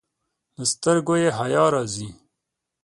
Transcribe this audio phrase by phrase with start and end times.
[0.55, 2.09] له سترګو یې حیا راځي.